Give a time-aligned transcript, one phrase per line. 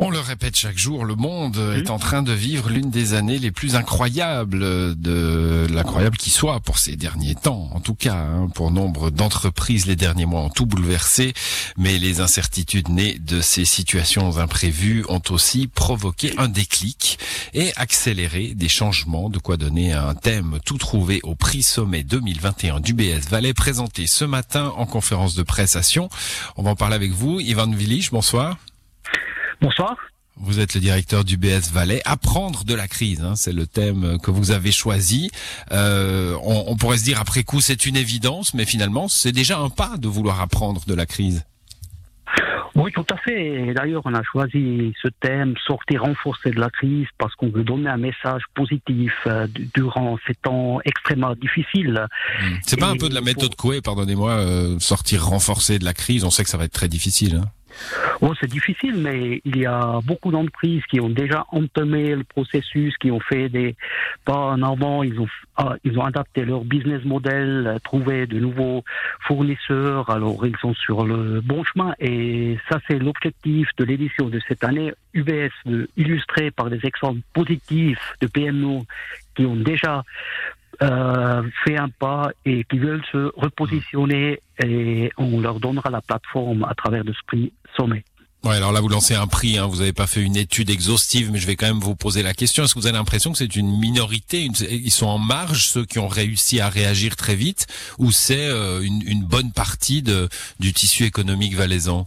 [0.00, 3.38] On le répète chaque jour, le monde est en train de vivre l'une des années
[3.38, 4.60] les plus incroyables
[5.00, 9.86] de l'incroyable qui soit pour ces derniers temps, en tout cas, hein, pour nombre d'entreprises,
[9.86, 11.32] les derniers mois ont tout bouleversé,
[11.76, 17.18] mais les incertitudes nées de ces situations imprévues ont aussi provoqué un déclic
[17.54, 22.80] et accéléré des changements, de quoi donner un thème tout trouvé au prix sommet 2021
[22.80, 26.08] du BS Valais présenté ce matin en conférence de presse à Sion.
[26.56, 28.56] On va en parler avec vous, Ivan Villich, bonsoir.
[29.60, 29.96] Bonsoir.
[30.36, 32.02] Vous êtes le directeur du BS Valais.
[32.04, 35.30] Apprendre de la crise, hein, c'est le thème que vous avez choisi.
[35.70, 39.70] Euh, on, pourrait se dire après coup c'est une évidence, mais finalement c'est déjà un
[39.70, 41.44] pas de vouloir apprendre de la crise.
[42.74, 43.72] Oui, tout à fait.
[43.72, 47.88] D'ailleurs, on a choisi ce thème, sortir renforcé de la crise, parce qu'on veut donner
[47.88, 52.04] un message positif euh, durant ces temps extrêmement difficiles.
[52.42, 52.54] Hmm.
[52.62, 56.24] C'est pas un peu de la méthode Coué, pardonnez-moi, euh, sortir renforcé de la crise.
[56.24, 57.42] On sait que ça va être très difficile.
[57.44, 57.48] Hein.
[58.20, 62.96] Oh, c'est difficile, mais il y a beaucoup d'entreprises qui ont déjà entamé le processus,
[62.98, 63.76] qui ont fait des
[64.24, 68.84] pas en avant, ils ont, ah, ils ont adapté leur business model, trouvé de nouveaux
[69.26, 71.94] fournisseurs, alors ils sont sur le bon chemin.
[71.98, 74.92] Et ça c'est l'objectif de l'édition de cette année.
[75.12, 78.84] UBS, de illustrer par des exemples positifs de PMO
[79.34, 80.04] qui ont déjà
[80.82, 86.64] euh, fait un pas et qui veulent se repositionner et on leur donnera la plateforme
[86.64, 88.04] à travers de ce prix sommet.
[88.44, 91.30] Ouais, alors là, vous lancez un prix, hein, vous n'avez pas fait une étude exhaustive,
[91.32, 92.62] mais je vais quand même vous poser la question.
[92.62, 95.98] Est-ce que vous avez l'impression que c'est une minorité, ils sont en marge, ceux qui
[95.98, 97.66] ont réussi à réagir très vite,
[97.98, 100.28] ou c'est euh, une, une, bonne partie de,
[100.60, 102.06] du tissu économique valaisan?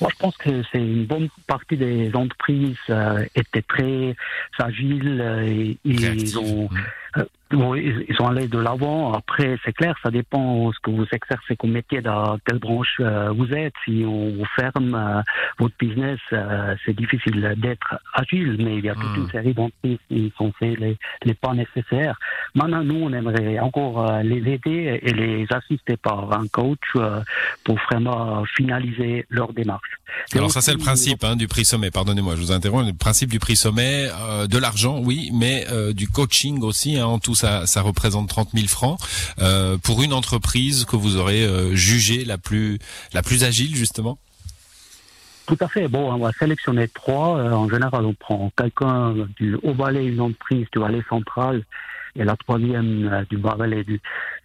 [0.00, 4.16] Moi, je pense que c'est une bonne partie des entreprises euh, étaient très
[4.58, 6.70] agiles euh, et ils ont
[7.54, 9.12] euh, ils sont allés de l'avant.
[9.12, 13.30] Après, c'est clair, ça dépend ce que vous exercez comme métier, dans quelle branche euh,
[13.30, 13.74] vous êtes.
[13.84, 15.22] Si on vous ferme euh,
[15.58, 16.18] votre business,
[16.84, 19.30] c'est difficile d'être agile, mais il y a toute une hmm.
[19.30, 22.18] série d'entreprises qui sont fait les, les, pas nécessaires.
[22.54, 26.78] Maintenant, nous, on aimerait encore les aider et les assister par un coach
[27.64, 29.98] pour vraiment finaliser leur démarche.
[30.34, 31.90] Alors ça, c'est le principe hein, du prix sommet.
[31.90, 32.86] Pardonnez-moi, je vous interromps.
[32.86, 34.08] Le principe du prix sommet,
[34.48, 36.98] de l'argent, oui, mais du coaching aussi.
[36.98, 38.98] Hein, en tout, ça, ça représente 30 000 francs
[39.38, 42.78] euh, pour une entreprise que vous aurez euh, jugée la plus
[43.12, 44.18] la plus agile justement?
[45.46, 45.88] Tout à fait.
[45.88, 47.36] Bon, on va sélectionner trois.
[47.38, 51.64] Euh, en général, on prend quelqu'un du haut valais, une entreprise du valais central,
[52.16, 54.00] et la troisième du bas valais du,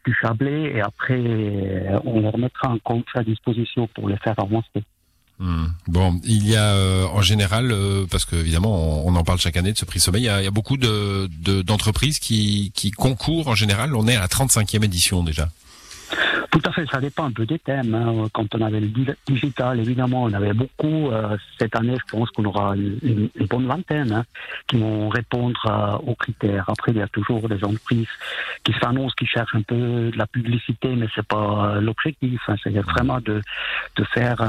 [0.06, 0.74] du Chablais.
[0.76, 1.22] Et après,
[2.04, 4.84] on leur mettra un compte à disposition pour les faire avancer.
[5.40, 5.68] Hmm.
[5.88, 9.56] Bon, il y a euh, en général, euh, parce que évidemment on, en parle chaque
[9.56, 11.30] année de ce prix sommeil, il y a, beaucoup de
[11.62, 13.96] d'entreprises qui, qui concourent en général.
[13.96, 15.48] On est à la 35e édition déjà.
[16.52, 17.94] Tout à fait, ça dépend un peu des thèmes.
[17.94, 18.28] Hein.
[18.34, 18.92] Quand on avait le
[19.28, 21.10] digital, évidemment, on avait beaucoup.
[21.10, 24.26] Euh, cette année, je pense qu'on aura une, bonne vingtaine hein,
[24.68, 26.66] qui vont répondre euh, aux critères.
[26.68, 28.08] Après, il y a toujours des entreprises
[28.72, 32.42] qui s'annoncent, qui cherchent un peu de la publicité, mais c'est pas euh, l'objectif.
[32.48, 32.56] Hein.
[32.64, 33.42] C'est vraiment de,
[33.96, 34.42] de faire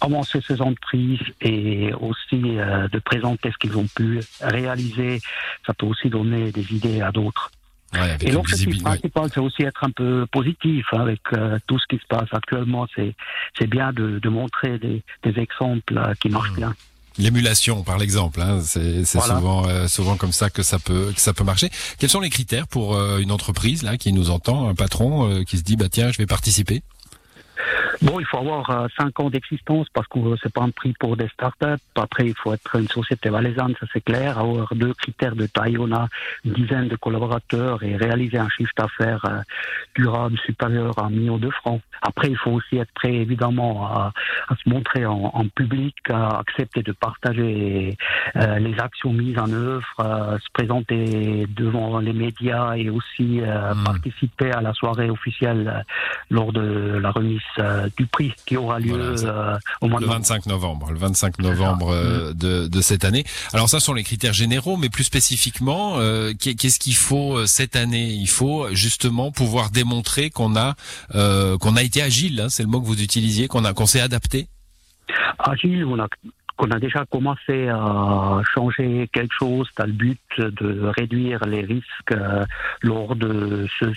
[0.00, 5.20] avancer ces entreprises et aussi de présenter ce qu'ils ont pu réaliser.
[5.66, 7.50] Ça peut aussi donner des idées à d'autres
[8.20, 11.98] et l'objectif principal, c'est aussi être un peu positif hein, avec euh, tout ce qui
[11.98, 12.86] se passe actuellement.
[12.96, 16.56] C'est bien de, de, montrer des, des exemples euh, qui marchent mmh.
[16.56, 16.74] bien.
[17.18, 21.32] L'émulation, par l'exemple, hein, c'est souvent euh, souvent comme ça que ça peut que ça
[21.32, 21.70] peut marcher.
[21.98, 25.62] Quels sont les critères pour une entreprise là qui nous entend, un patron qui se
[25.62, 26.82] dit bah tiens je vais participer?
[28.02, 31.16] Bon, il faut avoir euh, cinq ans d'existence parce que c'est pas un prix pour
[31.16, 31.82] des startups.
[31.94, 34.38] Après, il faut être une société valaisanne, ça c'est clair.
[34.38, 36.08] Avoir deux critères de taille, on a
[36.44, 39.40] une dizaine de collaborateurs et réaliser un chiffre d'affaires euh,
[39.94, 41.80] durable supérieur à un million de francs.
[42.02, 44.12] Après, il faut aussi être prêt, évidemment, à,
[44.62, 47.96] se montrer en, public, à accepter de partager
[48.36, 53.84] euh, les actions mises en œuvre, se présenter devant les médias et aussi hmm.
[53.84, 55.84] participer à la soirée officielle
[56.30, 57.40] lors de la remise
[57.96, 60.90] du prix qui aura lieu euh, au mois le 25 novembre.
[60.92, 63.24] Le 25 novembre euh, de, de, cette année.
[63.52, 68.08] Alors ça sont les critères généraux, mais plus spécifiquement, euh, qu'est-ce qu'il faut cette année?
[68.08, 70.74] Il faut justement pouvoir démontrer qu'on a
[71.12, 72.40] qu'on a été agile.
[72.40, 74.48] Hein, c'est le mot que vous utilisiez, qu'on a qu'on s'est adapté?
[75.38, 76.08] Agile, on a
[76.56, 82.14] qu'on a déjà commencé à changer quelque chose dans le but de réduire les risques
[82.80, 83.92] lors de ce,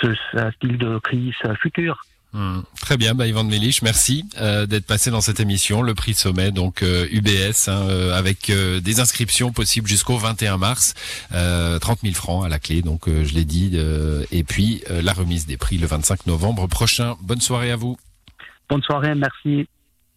[0.00, 0.14] ce
[0.52, 2.00] style de crise future.
[2.34, 2.60] Hmm.
[2.80, 5.80] Très bien, bah Yvan de merci euh, d'être passé dans cette émission.
[5.80, 10.94] Le prix sommet, donc UBS, hein, avec des inscriptions possibles jusqu'au 21 mars,
[11.30, 13.78] 30 000 francs à la clé, donc je l'ai dit,
[14.30, 17.16] et puis la remise des prix le 25 novembre prochain.
[17.22, 17.96] Bonne soirée à vous.
[18.68, 19.66] Bonne soirée, merci.